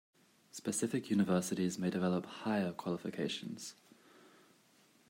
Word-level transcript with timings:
Specific 0.51 1.11
universities 1.11 1.77
may 1.77 1.91
develop 1.91 2.25
higher 2.25 2.71
qualifications. 2.71 3.75